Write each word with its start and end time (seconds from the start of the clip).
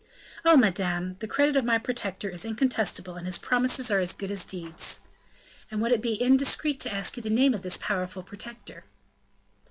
"Oh! 0.43 0.57
madame, 0.57 1.17
the 1.19 1.27
credit 1.27 1.55
of 1.55 1.63
my 1.63 1.77
protector 1.77 2.27
is 2.27 2.43
incontestable 2.43 3.17
and 3.17 3.27
his 3.27 3.37
promises 3.37 3.91
are 3.91 3.99
as 3.99 4.13
good 4.13 4.31
as 4.31 4.43
deeds." 4.43 5.01
"And 5.69 5.79
would 5.79 5.91
it 5.91 6.01
be 6.01 6.19
indiscreet 6.19 6.79
to 6.79 6.91
ask 6.91 7.17
you 7.17 7.21
the 7.21 7.29
name 7.29 7.53
of 7.53 7.61
this 7.61 7.77
powerful 7.77 8.23
protector?" 8.23 8.85